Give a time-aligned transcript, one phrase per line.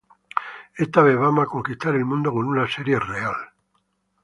[0.77, 3.35] Esta vez vamos a conquistar el mundo con una serie real"".